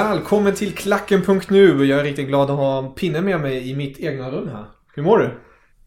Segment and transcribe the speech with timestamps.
[0.00, 1.84] Välkommen till Klacken.nu.
[1.84, 4.64] Jag är riktigt glad att ha Pinne med mig i mitt egna rum här.
[4.94, 5.30] Hur mår du?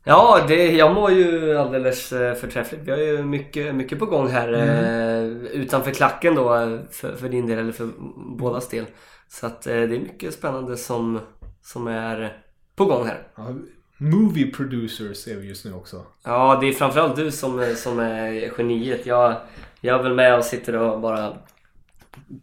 [0.04, 2.82] Ja, det, jag mår ju alldeles eh, förträffligt.
[2.86, 5.24] Vi har ju mycket, mycket på gång här eh,
[5.62, 7.90] utanför klacken då eh, för, för din del eller för
[8.38, 8.86] bådas del.
[9.28, 11.20] Så att det är mycket spännande som,
[11.62, 12.38] som är
[12.76, 13.28] på gång här.
[13.36, 13.48] Ja,
[13.98, 16.02] movie producers är vi just nu också.
[16.24, 19.06] Ja, det är framförallt du som, som är geniet.
[19.06, 19.36] Jag,
[19.82, 21.34] jag är väl med och sitter och bara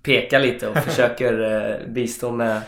[0.03, 1.41] pekar lite och försöker
[1.81, 2.61] eh, bistå med,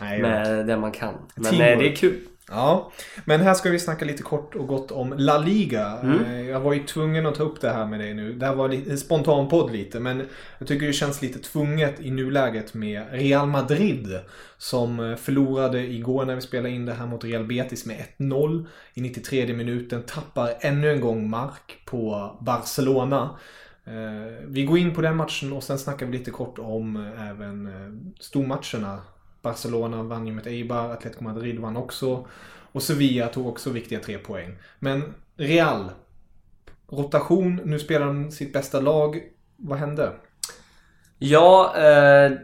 [0.00, 1.14] Nej, med det man kan.
[1.34, 1.70] Men Teamwork.
[1.72, 2.16] eh, det är kul.
[2.48, 2.92] Ja,
[3.24, 5.98] men här ska vi snacka lite kort och gott om La Liga.
[6.26, 8.32] Eh, Jag var ju tvungen att ta upp det här med dig nu.
[8.32, 10.22] Det här var en spontan podd lite, men
[10.58, 14.18] jag tycker det känns lite tvunget i nuläget med Real Madrid.
[14.58, 19.00] Som förlorade igår när vi spelade in det här mot Real Betis med 1-0 i
[19.00, 20.02] 93 minuten.
[20.02, 23.30] Tappar ännu en gång mark på Barcelona.
[23.86, 27.30] Eh, vi går in på den matchen och sen snackar vi lite kort om eh,
[27.30, 29.00] även eh, stormatcherna.
[29.42, 32.26] Barcelona vann ju mot Eibar, Atletico Madrid vann också.
[32.72, 34.58] Och Sevilla tog också viktiga tre poäng.
[34.78, 35.90] Men Real.
[36.88, 39.20] Rotation, nu spelar de sitt bästa lag.
[39.56, 40.12] Vad hände?
[41.18, 41.72] Ja,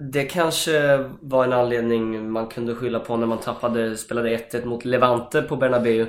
[0.01, 4.85] det kanske var en anledning man kunde skylla på när man tappade, spelade 1-1 mot
[4.85, 6.07] Levante på Bernabeu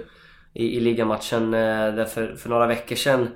[0.53, 1.51] i, i ligamatchen
[2.07, 3.27] för, för några veckor sedan.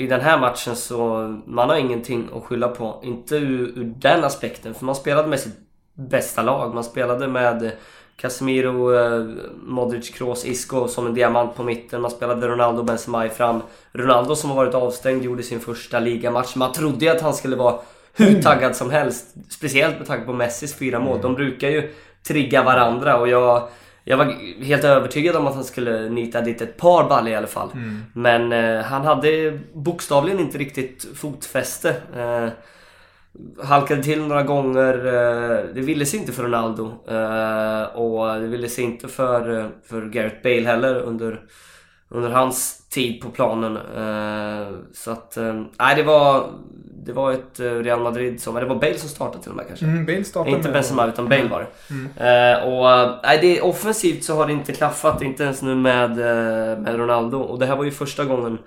[0.00, 0.98] I den här matchen så
[1.46, 3.00] man har ingenting att skylla på.
[3.02, 5.56] Inte ur, ur den aspekten, för man spelade med sitt
[5.94, 6.74] bästa lag.
[6.74, 7.72] Man spelade med
[8.16, 9.26] Casemiro, eh,
[9.62, 12.00] Modric, Kroos, Isco som en diamant på mitten.
[12.00, 13.62] Man spelade Ronaldo, Benzema i fram.
[13.92, 16.56] Ronaldo som har varit avstängd gjorde sin första ligamatch.
[16.56, 17.80] Man trodde ju att han skulle vara
[18.12, 19.34] hur taggad som helst.
[19.48, 21.20] Speciellt med tanke på Messis fyra mål.
[21.22, 21.92] De brukar ju
[22.28, 23.68] trigga varandra och jag,
[24.10, 24.24] jag var
[24.64, 27.68] helt övertygad om att han skulle nita dit ett par baller i alla fall.
[28.14, 31.96] Men eh, han hade bokstavligen inte riktigt fotfäste.
[32.16, 32.48] Eh,
[33.64, 35.06] halkade till några gånger.
[35.06, 36.84] eh, Det ville sig inte för Ronaldo.
[37.08, 41.40] eh, Och det ville sig inte för, eh, för Gareth Bale heller under,
[42.08, 43.76] under hans tid på planen.
[43.76, 45.36] Eh, Så att,
[45.78, 46.50] nej det var,
[47.04, 49.66] det var ett eh, Real Madrid som, det var Bale som startade till och med
[49.66, 49.84] kanske.
[49.84, 51.66] Mm, Bale startade Inte Benzema utan Bale var det.
[52.24, 56.10] Eh, och eh, nej, det, offensivt så har det inte klaffat, inte ens nu med,
[56.10, 57.38] eh, med Ronaldo.
[57.38, 58.58] Och det här var ju första gången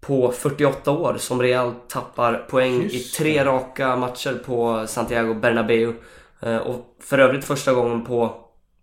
[0.00, 5.94] på 48 år som Real tappar poäng Just i tre raka matcher på Santiago Bernabéu.
[6.40, 8.34] Eh, och för övrigt första gången på,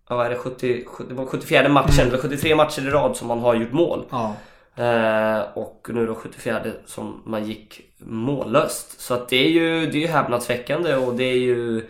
[0.09, 3.27] vad är det, 70, 70, det var 74 matchen, eller 73 matcher i rad som
[3.27, 4.05] man har gjort mål.
[4.09, 4.35] Ja.
[4.79, 9.01] Eh, och nu då 74 som man gick mållöst.
[9.01, 11.89] Så att det är ju, det är ju häpnadsväckande och det är ju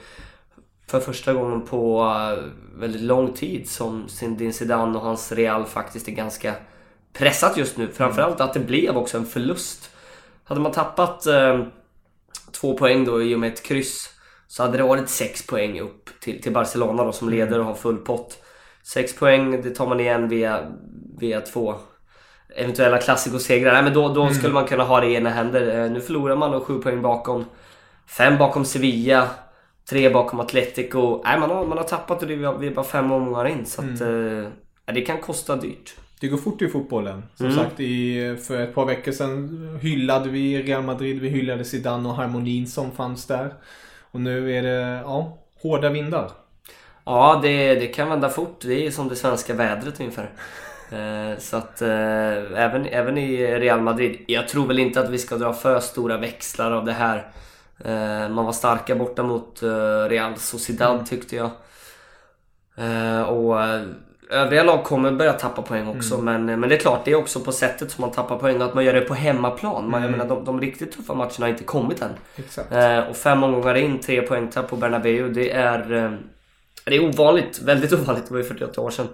[0.87, 2.43] för första gången på eh,
[2.79, 6.55] väldigt lång tid som Zinedine Zidane och hans Real faktiskt är ganska
[7.13, 7.87] pressat just nu.
[7.87, 9.91] Framförallt att det blev också en förlust.
[10.43, 11.65] Hade man tappat eh,
[12.61, 14.09] två poäng då i och med ett kryss
[14.47, 17.75] så hade det varit sex poäng upp till, till Barcelona då som leder och har
[17.75, 18.43] full pott.
[18.83, 20.71] Sex poäng, det tar man igen via,
[21.19, 21.75] via två
[22.55, 23.73] eventuella klassikosegrar.
[23.73, 25.83] Nej men då, då skulle man kunna ha det i ena händer.
[25.85, 27.45] Eh, Nu förlorar man och sju poäng bakom.
[28.07, 29.27] Fem bakom Sevilla.
[29.89, 31.21] Tre bakom Atletico.
[31.25, 33.65] Nej man har, man har tappat och det är, vi är bara fem omgångar in.
[33.65, 35.95] Så att, eh, det kan kosta dyrt.
[36.21, 37.23] Det går fort i fotbollen.
[37.35, 37.57] Som Mm.
[37.57, 41.19] sagt, i, för ett par veckor sedan hyllade vi Real Madrid.
[41.21, 43.53] Vi hyllade Zidane och harmonin som fanns där.
[44.11, 46.31] Och nu är det ja, hårda vindar.
[47.05, 48.59] Ja, det, det kan vända fort.
[48.61, 50.29] Det är som det svenska vädret ungefär.
[50.91, 51.89] Eh, så att eh,
[52.55, 54.23] även, även i Real Madrid.
[54.27, 57.31] Jag tror väl inte att vi ska dra för stora växlar av det här.
[57.85, 59.59] Eh, man var starka borta mot
[60.09, 61.05] Real Sociedad mm.
[61.05, 61.49] tyckte jag.
[63.27, 63.55] Och
[64.29, 66.15] övriga lag kommer börja tappa poäng också.
[66.15, 66.45] Mm.
[66.45, 68.61] Men, men det är klart, det är också på sättet som man tappar poäng.
[68.61, 69.89] Att man gör det på hemmaplan.
[69.89, 70.03] Man, mm.
[70.03, 72.11] Jag menar, de, de riktigt tuffa matcherna har inte kommit än.
[72.35, 72.71] Exakt.
[73.09, 75.29] Och fem omgångar in, tre poängtapp på Bernabéu.
[75.29, 76.17] Det är,
[76.85, 77.61] det är ovanligt.
[77.61, 78.27] Väldigt ovanligt.
[78.27, 79.07] Det var ju 48 år sedan.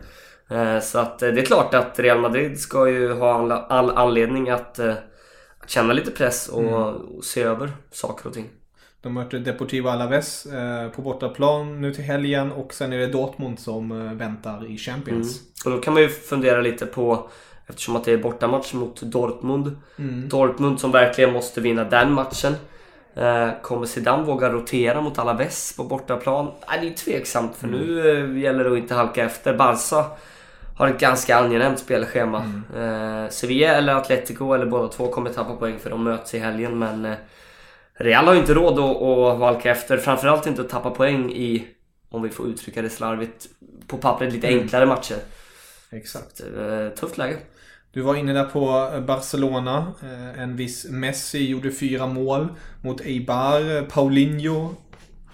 [0.50, 4.50] Eh, så att eh, det är klart att Real Madrid ska ju ha all, anledning
[4.50, 4.94] att, eh,
[5.60, 7.22] att känna lite press och, mm.
[7.24, 8.50] se över saker och ting.
[9.02, 10.48] De möter Deportivo Alaves
[10.96, 15.40] på bortaplan nu till helgen och sen är det Dortmund som väntar i Champions.
[15.40, 15.52] Mm.
[15.66, 17.30] Och då kan man ju fundera lite på
[17.68, 19.78] Eftersom att det är bortamatch mot Dortmund.
[20.00, 20.30] Mm.
[20.30, 22.56] Dortmund som verkligen måste vinna den matchen.
[23.62, 26.52] Kommer Zidane våga rotera mot Alaves på bortaplan?
[26.68, 27.80] Nej, det är tveksamt för mm.
[27.80, 29.58] nu gäller det att inte halka efter.
[29.58, 30.06] Barca
[30.76, 32.44] har ett ganska angenämt spelschema.
[32.44, 33.24] Mm.
[33.24, 36.80] Eh, Sevilla eller Atletico eller båda två kommer tappa poäng för de möts i helgen
[36.80, 37.16] men eh,
[37.98, 39.98] Real har ju inte råd att, att valka efter.
[39.98, 41.68] Framförallt inte att tappa poäng i,
[42.10, 43.48] om vi får uttrycka det slarvigt,
[43.88, 44.62] på pappret lite mm.
[44.62, 45.18] enklare matcher.
[45.92, 46.42] Exakt.
[46.42, 47.38] Eh, tufft läge.
[47.92, 49.94] Du var inne där på Barcelona.
[50.04, 52.48] Eh, en viss Messi gjorde fyra mål
[52.82, 53.90] mot Eibar.
[53.90, 54.76] Paulinho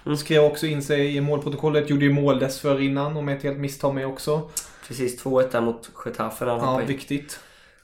[0.06, 0.16] mm.
[0.16, 1.90] skrev också in sig i målprotokollet.
[1.90, 4.50] Gjorde ju mål dessförinnan om jag inte helt misstar mig också.
[4.88, 6.44] Precis, 2-1 där mot Getafe.
[6.44, 7.40] Ja, viktigt.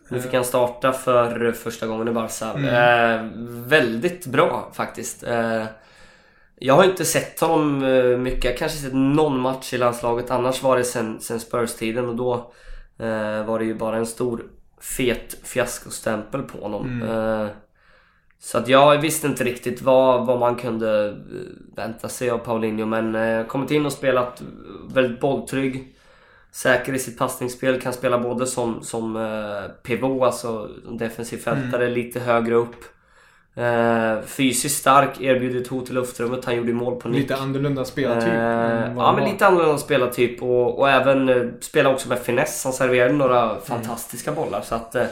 [0.08, 2.52] Nu fick han starta för första gången i Barca.
[2.52, 2.64] Mm.
[2.64, 3.30] Eh,
[3.68, 5.22] väldigt bra faktiskt.
[5.22, 5.64] Eh,
[6.58, 8.44] jag har inte sett honom eh, mycket.
[8.44, 10.30] Jag kanske sett någon match i landslaget.
[10.30, 12.52] Annars var det sen, sen Spurs-tiden och då
[12.98, 14.44] eh, var det ju bara en stor
[14.80, 17.02] fet fiaskostämpel på honom.
[17.02, 17.42] Mm.
[17.42, 17.48] Eh,
[18.40, 21.14] så att jag visste inte riktigt vad, vad man kunde eh,
[21.76, 24.42] vänta sig av Paulinho men eh, kommit in och spelat
[24.94, 25.94] väldigt bolltrygg
[26.52, 27.80] säker i sitt passningsspel.
[27.80, 30.68] Kan spela både som, som eh, pivot, alltså
[30.98, 31.94] defensiv fältare, mm.
[31.94, 32.84] lite högre upp.
[33.58, 36.44] Eh, fysiskt stark, erbjuder ett hot i luftrummet.
[36.44, 37.20] Han gjorde mål på nick.
[37.20, 38.32] Lite annorlunda spelartyp.
[38.32, 40.42] Eh, ja, men lite annorlunda spelartyp.
[40.42, 42.64] Och, och även eh, spelar också med finess.
[42.64, 43.60] Han serverade några mm.
[43.62, 44.60] fantastiska bollar.
[44.60, 45.06] Så att, eh,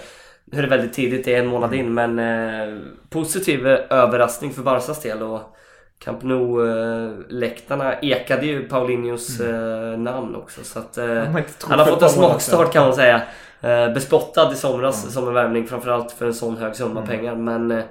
[0.45, 1.95] nu är det väldigt tidigt, det är en månad in.
[1.95, 2.79] Men eh,
[3.11, 5.23] positiv överraskning för Barcas del.
[5.23, 5.57] Och,
[5.99, 9.93] Camp Nou-läktarna ekade ju Paulinhos mm.
[9.93, 10.65] Eh, namn också.
[10.65, 11.25] Så att, eh,
[11.63, 13.23] han har fått en smakstart kan man säga.
[13.61, 15.13] Eh, bespottad i somras mm.
[15.13, 17.07] som en värvning framförallt för en sån hög summa mm.
[17.07, 17.35] pengar.
[17.35, 17.83] Men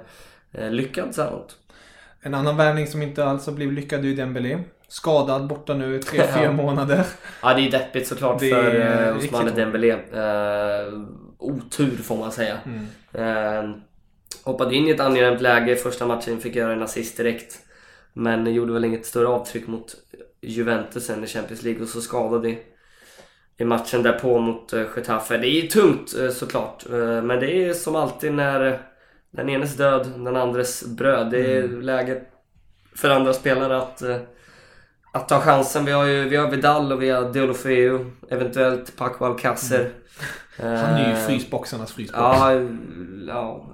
[0.70, 1.56] lyckad så här långt.
[2.20, 4.58] En annan värvning som inte alls har blivit lyckad är ju Dembélé.
[4.88, 6.52] Skadad borta nu 3-4 ja.
[6.62, 7.04] månader.
[7.42, 8.74] Ja det är deppigt såklart det för
[9.08, 9.92] uh, Ousmane Dembélé.
[9.92, 11.02] Uh,
[11.38, 12.58] otur får man säga.
[12.64, 12.86] Mm.
[13.18, 13.76] Uh,
[14.44, 17.58] hoppade in i ett angenämt läge i första matchen, fick göra en assist direkt.
[18.18, 19.96] Men gjorde väl inget större avtryck mot
[20.40, 22.58] Juventus sen i Champions League och så skadad i,
[23.56, 25.36] i matchen därpå mot uh, Getafe.
[25.36, 26.86] Det är ju tungt uh, såklart.
[26.90, 28.80] Uh, men det är som alltid när
[29.30, 31.30] den enes död, den andres bröd.
[31.30, 31.80] Det är mm.
[31.80, 32.22] läge
[32.94, 34.02] för andra spelare att,
[35.12, 35.84] att ta chansen.
[35.84, 39.90] Vi har ju vi har Vidal och vi har Deulofeu, eventuellt Paco Alcacer.
[40.58, 40.76] Mm.
[40.76, 42.18] Han är ju frysboxarnas frysbox.
[42.18, 42.52] Ja,
[43.26, 43.66] ja,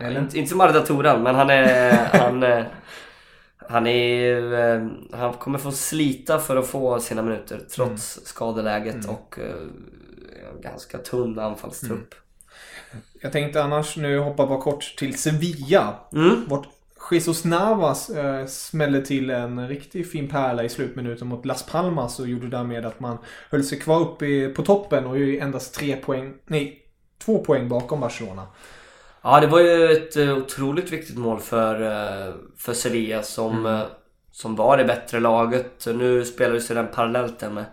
[0.00, 1.92] ja inte, inte som Arda Toran men han är...
[2.12, 2.64] han,
[3.68, 8.26] han, är, eh, han kommer få slita för att få sina minuter trots mm.
[8.26, 9.10] skadeläget mm.
[9.10, 12.14] och uh, ganska tunn anfallstrupp.
[12.14, 13.04] Mm.
[13.20, 15.94] Jag tänkte annars nu hoppa bara kort till Sevilla.
[16.12, 16.44] Mm.
[16.48, 16.68] Vart
[17.10, 22.28] Jesus Navas eh, smällde till en riktigt fin pärla i slutminuten mot Las Palmas och
[22.28, 23.18] gjorde därmed att man
[23.50, 26.82] höll sig kvar uppe på toppen och är endast tre poäng, nej,
[27.18, 28.46] två poäng bakom Barcelona.
[29.26, 33.74] Ja, det var ju ett eh, otroligt viktigt mål för, eh, för Sevilla som, mm.
[33.74, 33.86] Eh,
[34.32, 35.86] som var det bättre laget.
[35.86, 37.64] Nu spelades ju den parallellt med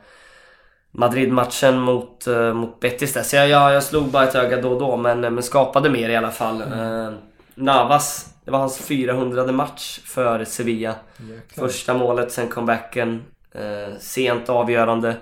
[0.92, 3.22] Madrid-matchen mot, mot Betis där.
[3.22, 6.10] Så jag, jag, jag slog bara ett öga då och då men, men skapade mer
[6.10, 6.62] i alla fall.
[6.62, 7.14] Mm.
[7.56, 10.96] Navas, det var hans 400 match för Sevilla.
[11.18, 11.68] Jäklar.
[11.68, 13.24] Första målet, sen comebacken.
[13.56, 15.16] Eh, sent avgörande.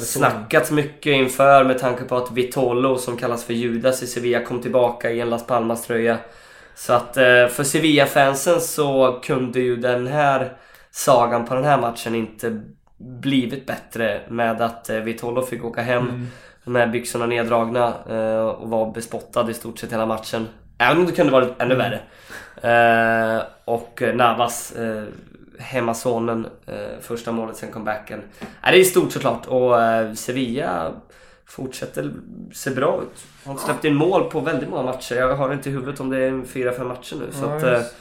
[0.00, 4.62] Snackats mycket inför med tanke på att Vitolo, som kallas för Judas i Sevilla, kom
[4.62, 6.18] tillbaka i en Las Palmas-tröja.
[6.74, 10.52] Så att eh, för Sevilla-fansen så kunde ju den här
[10.90, 12.62] sagan på den här matchen inte
[12.98, 16.26] blivit bättre med att eh, Vitolo fick åka hem mm.
[16.64, 20.48] med byxorna neddragna eh, och var bespottad i stort sett hela matchen.
[20.78, 21.78] Även om det kunde varit ännu mm.
[21.78, 22.00] värre.
[22.62, 25.04] Eh, och Navas eh,
[25.58, 28.22] hemmasonen eh, första målet, sen comebacken.
[28.40, 30.92] Äh, det är stort såklart och eh, Sevilla
[31.46, 32.12] fortsätter
[32.52, 33.24] se bra ut.
[33.44, 35.14] Har inte släppt in mål på väldigt många matcher.
[35.14, 37.26] Jag har inte i huvudet om det är fyra, fem matcher nu.
[37.32, 37.92] Så att,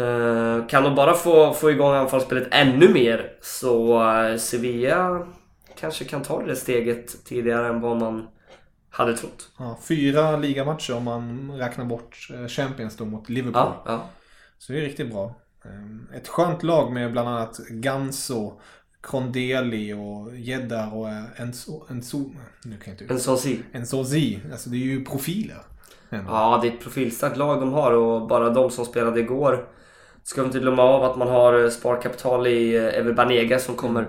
[0.00, 5.26] Eh, Kan de bara få, få igång anfallsspelet ännu mer så eh, Sevilla
[5.80, 8.28] kanske kan ta det där steget tidigare än vad man
[8.90, 9.48] hade trott.
[9.58, 13.62] Ja, fyra ligamatcher om man räknar bort eh, Champions då mot Liverpool.
[13.62, 14.08] Ja, ja.
[14.58, 15.34] Så det är riktigt bra.
[15.64, 18.60] Eh, Ett skönt lag med bland annat Ganso,
[19.02, 21.86] Krondeli och Jeddah och eh, Enzo...
[21.90, 22.18] Enzo
[22.64, 23.60] nu kan jag inte En sån si.
[23.72, 24.40] Enzozi.
[24.52, 25.62] Alltså det är ju profiler.
[26.10, 26.30] ändå.
[26.30, 29.68] Ja, det är ett profilstarkt lag de har och bara de som spelade igår
[30.22, 33.74] ska vi inte glömma av att man har eh, sparkapital i eh, Ever Banega som
[33.74, 34.02] kommer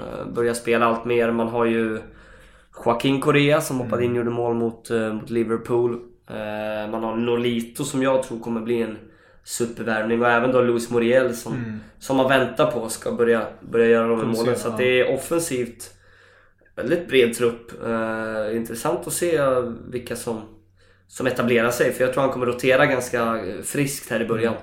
[0.00, 1.32] eh, börja spela allt mer.
[1.32, 2.00] Man har ju
[2.84, 5.92] Joaquin Correa som hoppade in och gjorde mål mot, eh, mot Liverpool.
[6.30, 8.98] Eh, Man har Nolito som jag tror kommer bli en
[9.48, 14.08] supervärvning och även då Luis Muriel som, som man väntar på ska börja, börja göra
[14.08, 14.56] de här målen.
[14.58, 15.94] Så det är offensivt
[16.76, 17.84] väldigt bred trupp.
[17.84, 19.40] Eh, intressant att se
[19.90, 20.40] vilka som,
[21.08, 21.92] som etablerar sig.
[21.92, 24.54] För jag tror han kommer rotera ganska friskt här i början.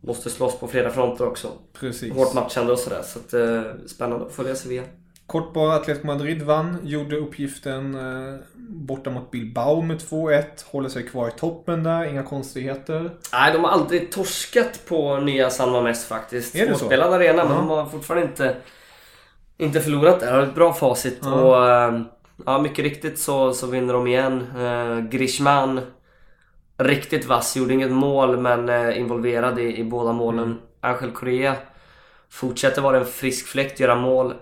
[0.00, 1.48] Måste slåss på flera fronter också.
[1.80, 2.12] Precis.
[2.12, 3.02] Hårt matchande och sådär.
[3.02, 4.82] Så att, eh, spännande att följa Sevilla.
[5.26, 6.78] Kort bara, Atletico Madrid vann.
[6.82, 8.38] Gjorde uppgiften eh,
[8.68, 10.42] borta mot Bilbao med 2-1.
[10.70, 13.10] Håller sig kvar i toppen där, inga konstigheter.
[13.32, 16.54] Nej, de har aldrig torskat på nya San Mamés faktiskt.
[16.56, 16.78] Är det så?
[16.78, 17.58] Svårspelad arena, men Ja.
[17.58, 18.56] de har fortfarande inte,
[19.58, 20.32] inte förlorat där.
[20.32, 21.18] Har ett bra facit.
[21.22, 21.32] Ja.
[21.32, 22.00] Och, eh,
[22.46, 24.46] ja, mycket riktigt så, så vinner de igen.
[24.58, 25.80] Eh, Grishman,
[26.78, 27.56] riktigt vass.
[27.56, 30.44] Gjorde inget mål, men eh, involverad i, i båda målen.
[30.44, 30.58] Mm.
[30.80, 31.54] Angel Correa
[32.30, 34.34] fortsätter vara en frisk fläkt, göra mål.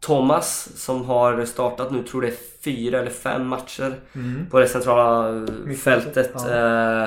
[0.00, 2.34] Thomas, som har startat nu, tror det är
[2.64, 3.94] fyra eller fem matcher
[4.50, 5.36] på det centrala
[5.68, 6.34] eh, fältet.
[6.34, 7.06] Eh,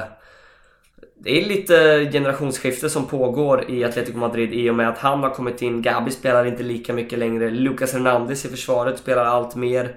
[1.21, 5.29] det är lite generationsskifte som pågår i Atletico Madrid i och med att han har
[5.29, 5.81] kommit in.
[5.81, 7.49] Gabi spelar inte lika mycket längre.
[7.49, 9.95] Lucas Hernandez i försvaret spelar allt mer.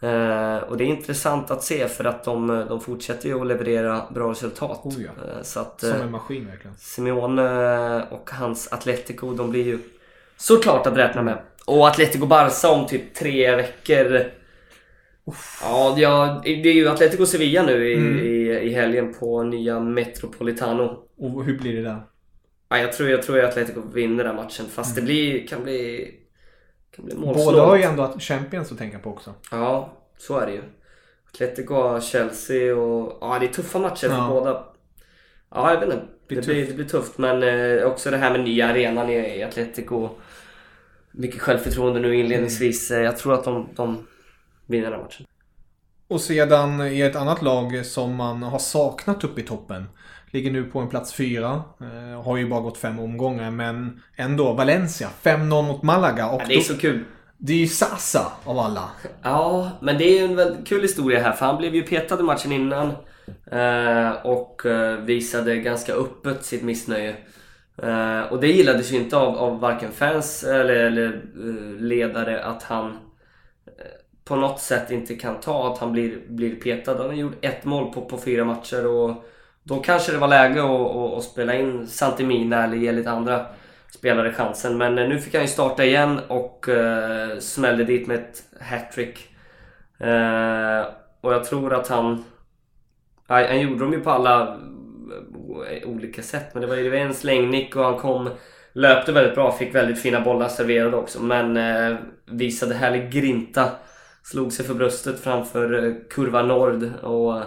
[0.00, 4.02] Eh, och det är intressant att se för att de, de fortsätter ju att leverera
[4.10, 4.80] bra resultat.
[4.84, 5.10] Oh ja.
[5.42, 6.76] Så att, Som en maskin verkligen.
[6.78, 9.78] Simeone och hans Atletico, de blir ju
[10.40, 11.38] såklart att räkna med.
[11.66, 14.24] Och Atletico Barca om typ tre veckor.
[15.62, 18.18] Ja, ja, det är ju Atletico Sevilla nu i, Mm.
[18.18, 20.98] i, i helgen på nya Metropolitano.
[21.18, 22.02] Och hur blir det där?
[22.68, 26.10] Ja, jag tror jag tror Atletico vinner den matchen fast det blir, kan bli
[26.96, 27.46] kan bli målsnålt.
[27.56, 29.34] Båda har ju ändå Champions att tänka på också.
[29.50, 30.62] Ja, så är det ju.
[31.32, 33.18] Atletico har Chelsea och...
[33.20, 34.28] Ja, det är tuffa matcher för Ja.
[34.30, 34.64] båda.
[35.54, 36.06] Ja, jag vet inte.
[36.28, 37.18] Det, blir, det blir tufft.
[37.18, 40.08] Men eh, också det här med nya arenan i, i Atletico.
[41.12, 42.90] Mycket självförtroende nu inledningsvis.
[42.90, 44.06] Eh, Jag tror att de, de
[44.66, 45.26] vinner den matchen.
[46.08, 49.84] Och sedan i ett annat lag som man har saknat upp i toppen.
[50.30, 51.62] Ligger nu på en plats fyra.
[51.80, 54.52] Eh, har ju bara gått fem omgångar men ändå.
[54.52, 56.28] Valencia 5-0 mot Malaga.
[56.28, 57.04] Och Ja, det är så kul.
[57.38, 58.90] det är ju Sasa av alla.
[59.22, 62.20] Ja, men det är ju en väldigt kul historia här för han blev ju petad
[62.20, 62.86] i matchen innan
[63.52, 67.16] eh, och eh, visade ganska öppet sitt missnöje.
[67.82, 72.62] Eh, och det gillades ju inte av, av varken fans eller, eller eh, ledare att
[72.62, 72.86] han
[73.66, 73.84] eh,
[74.24, 76.96] på något sätt inte kan ta att han blir, blir petad.
[76.98, 79.24] Han har gjort ett mål på, på fyra matcher och
[79.62, 83.46] då kanske det var läge att, att, att spela in Santimina eller ge lite andra
[83.90, 84.78] spelare chansen.
[84.78, 89.28] Men eh, nu fick han ju starta igen och uh, smällde dit med ett hattrick.
[90.00, 90.86] Uh,
[91.20, 92.24] och jag tror att han...
[93.26, 94.58] Han gjorde dem ju på alla
[95.84, 96.54] olika sätt.
[96.54, 98.30] Men det var ju det var en slängnick och han kom...
[98.72, 101.22] Löpte väldigt bra, fick väldigt fina bollar serverade också.
[101.22, 103.70] Men eh, visade härlig grinta.
[104.22, 106.90] Slog sig för bröstet framför eh, kurva Nord.
[107.02, 107.44] Och eh,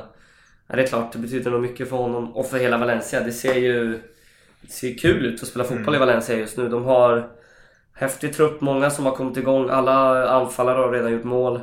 [0.67, 3.21] ja, det är klart, det betyder nog mycket för honom och för hela Valencia.
[3.21, 3.99] Det ser ju
[4.61, 6.69] det ser kul ut att spela fotboll i Valencia just nu.
[6.69, 7.29] De har
[7.93, 9.69] häftig trupp, många som har kommit igång.
[9.69, 11.55] Alla anfallare har redan gjort mål.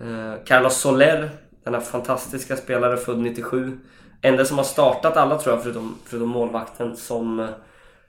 [0.00, 1.30] Eh, Carlos Soler,
[1.64, 3.78] denna fantastiska spelare född 97.
[4.22, 7.48] Enda som har startat alla tror jag, förutom, förutom målvakten, som eh,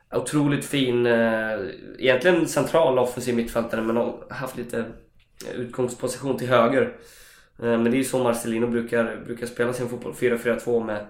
[0.10, 1.06] är otroligt fin.
[1.06, 1.60] eh,
[2.00, 4.86] Egentligen central offensiv mittfältare, men har haft lite
[5.56, 6.82] utgångsposition till höger.
[7.60, 10.14] Eh, Men det är ju så Marcelino brukar, brukar spela sin fotboll.
[10.14, 11.06] 4-4-2 med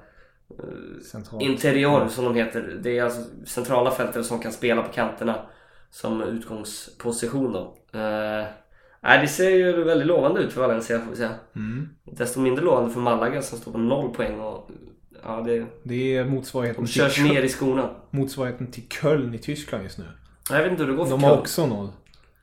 [1.11, 1.43] Centralt.
[1.43, 2.77] Interior som de heter.
[2.81, 5.35] Det är alltså centrala fältare som kan spela på kanterna
[5.89, 7.77] som utgångsposition då.
[9.01, 11.31] Nej, det ser ju väldigt lovande ut för Valencia får vi säga.
[11.55, 11.89] Mm.
[12.03, 14.69] Desto mindre lovande för Malaga som står på noll poäng och
[15.23, 17.89] ja, det, Det är motsvarigheten de till, körs Kö- ner i skorna.
[18.11, 20.05] motsvarigheten till Köln i Tyskland just nu.
[20.49, 21.39] Jag vet inte hur det går för De har Köln.
[21.41, 21.89] också noll.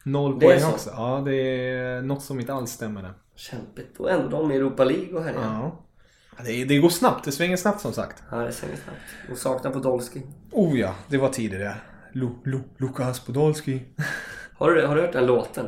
[0.03, 0.69] Noll Det poäng så.
[0.71, 0.91] också.
[0.97, 1.35] Ja, det
[1.71, 3.13] är något som inte alls stämmer där.
[3.37, 4.01] Kämpigt.
[4.01, 5.41] Och ändå de i Europa League och här ja.
[6.39, 6.45] Ja.
[6.45, 7.25] Det, det går snabbt.
[7.25, 8.23] Det svänger snabbt som sagt.
[8.31, 8.99] ja, det svänger snabbt.
[9.33, 10.23] Och saknar Podolski.
[10.53, 11.75] Oh ja, det var det.
[12.13, 13.83] Lu, Lu, Lukas Podolski.
[14.59, 15.67] Har du, har du hört den låten?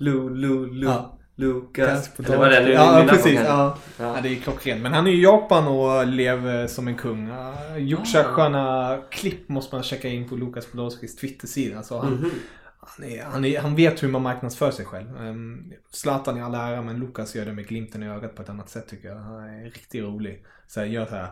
[0.00, 1.16] Lu, lu, lu, Ja.
[1.36, 2.10] Lukas.
[2.18, 2.72] Eller vad är det nu?
[2.72, 3.34] ja, precis.
[3.44, 3.76] Ja.
[3.98, 4.14] Ja.
[4.16, 4.20] Ja.
[4.22, 4.82] det är klockrent.
[4.82, 7.30] Men han är i Japan och lever som en kung.
[7.78, 11.82] Gjort så här sköna klipp måste man checka in på Lukas Podolskis Twitter-sida.
[11.82, 12.30] Så han, Mhm.
[12.80, 15.16] han, är, han, är, han vet hur man marknadsför sig själv.
[15.20, 18.48] Um, Zlatan i all ära, men Lukas gör det med glimten i ögat på ett
[18.50, 19.16] annat sätt tycker jag.
[19.16, 20.44] Han är riktigt rolig.
[20.68, 21.28] Så här, gör så här,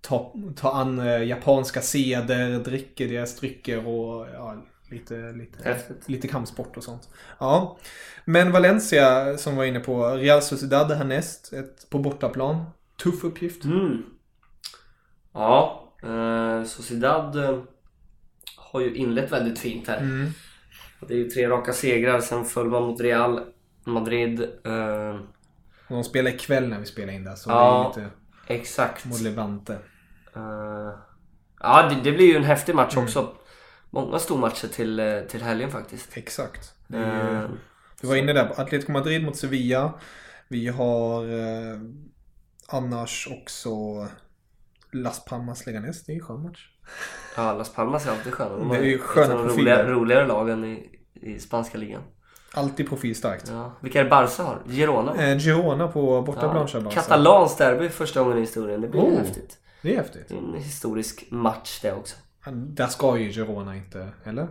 [0.00, 4.56] ta, ta an eh, japanska seder, dricker deras drycker och ja,
[4.90, 6.08] lite, lite, Häftigt.
[6.08, 7.08] lite kampsport och sånt.
[7.38, 7.78] Ja.
[8.24, 12.64] Men Valencia som var inne på, Real Sociedad härnäst, ett, på bortaplan.
[13.02, 13.64] Tuff uppgift.
[13.64, 14.02] Mm.
[15.32, 17.58] Ja, eh, Sociedad eh,
[18.56, 19.98] har ju inlett väldigt fint här.
[19.98, 20.30] Mm.
[21.08, 23.40] Det är ju tre raka segrar, sen föll man mot Real
[23.84, 24.40] Madrid.
[24.64, 25.14] Eh,
[25.88, 27.92] Och de spelar ikväll när vi spelar in där, så Ja.
[27.94, 28.16] det är lite
[28.46, 29.04] exakt.
[29.04, 29.72] mot Levante.
[30.36, 30.92] Eh,
[31.60, 33.04] ja, det, det blir ju en häftig match Mm.
[33.04, 33.32] också.
[33.90, 36.16] Många stormatcher till, eh, till helgen faktiskt.
[36.16, 36.72] Exakt.
[36.92, 37.44] Är ju-
[38.02, 39.92] Eh, var inne där på Atletico Madrid mot Sevilla.
[40.48, 41.78] Vi har eh,
[42.68, 43.70] annars också
[44.92, 46.04] Las Palmas Leganes.
[46.04, 46.68] Det är ju en skön match.
[47.36, 48.56] ja, Las Palmas är alltid sköna.
[48.56, 49.54] De Det är ju sköna profiler.
[49.62, 52.02] roligare, roligare lagen i, i spanska ligan.
[52.54, 53.48] Alltid profilstarkt.
[53.48, 53.72] Ja.
[53.80, 54.62] Vilka är det Barca har?
[54.68, 55.14] Girona?
[55.30, 56.90] Eh, Girona på bortaplan Ja.
[56.90, 58.80] Katalans derby första gången i historien.
[58.80, 59.18] Det blir Oh.
[59.18, 59.58] häftigt.
[59.82, 60.28] Det är häftigt.
[60.28, 62.16] Det är en historisk match det också.
[62.52, 64.48] Där ska ju Girona inte, eller?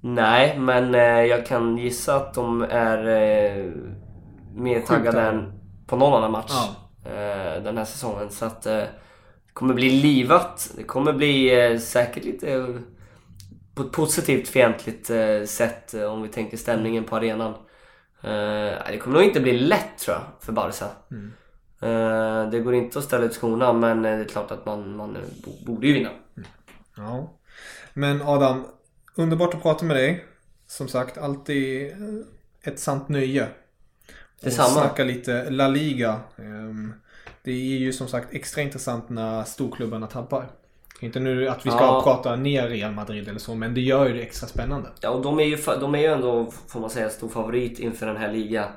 [0.00, 3.70] Nej, men eh, jag kan gissa att de är eh,
[4.54, 5.52] mer taggade än
[5.86, 6.52] på någon annan match
[7.04, 7.10] Ja.
[7.10, 8.30] eh, den här säsongen.
[8.30, 10.72] Så att eh, det kommer bli livat.
[10.76, 12.66] Det kommer bli eh, säkert lite eh,
[13.74, 15.06] på ett positivt fientligt
[15.46, 17.54] sätt om vi tänker stämningen på arenan.
[18.88, 20.86] Det kommer nog inte bli lätt tror jag för Barca.
[21.10, 21.32] Mm.
[22.50, 25.64] Det går inte att ställa ut skorna men det är klart att man, man bo-
[25.66, 26.08] borde ju vinna.
[26.96, 27.32] Ja.
[27.94, 28.66] Men Adam,
[29.14, 30.24] underbart att prata med dig.
[30.66, 31.98] Som sagt, alltid eh,
[32.72, 33.48] ett sant nöje.
[34.40, 34.66] Detsamma.
[34.66, 36.20] Och snacka lite La Liga.
[36.38, 36.94] Ehm,
[37.44, 40.50] Det är ju som sagt extra intressant när storklubbarna tappar.
[41.00, 42.00] Inte nu att vi ska Ja.
[42.04, 44.88] prata ner Real Madrid eller så, men det gör ju det extra spännande.
[45.00, 48.06] Ja, och de är ju, de är ju ändå, får man säga, stor favorit inför
[48.06, 48.68] den här liga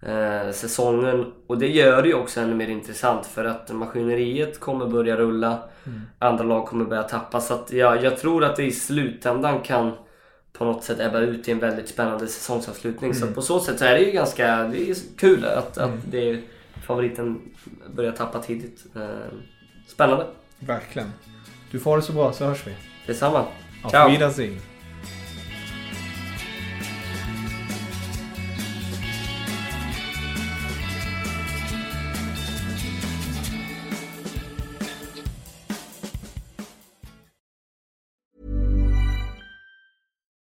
[0.00, 1.32] eh, säsongen.
[1.46, 5.58] Och det gör det ju också ännu mer intressant för att maskineriet kommer börja rulla.
[6.18, 7.40] Andra lag kommer börja tappa.
[7.40, 9.92] Så att ja, jag tror att det i slutändan kan
[10.52, 13.14] på något sätt ebba ut i en väldigt spännande säsongsavslutning.
[13.14, 15.90] Så att på så sätt så är det ju ganska det är kul att, att
[16.10, 16.40] det,
[16.86, 17.40] favoriten
[17.94, 18.86] börjar tappa tidigt.
[18.96, 19.08] Eh,
[19.88, 20.26] spännande.
[20.58, 21.12] Verkligen.
[21.70, 22.74] Du får det så bra så hörs vi.
[23.06, 23.44] Detsamma.
[23.82, 24.10] Auf Ciao!
[24.10, 24.60] Wiedersehen.